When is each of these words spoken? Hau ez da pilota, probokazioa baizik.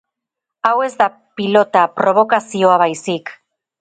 Hau 0.69 0.77
ez 0.85 0.93
da 1.01 1.07
pilota, 1.41 1.85
probokazioa 1.99 2.79
baizik. 2.85 3.31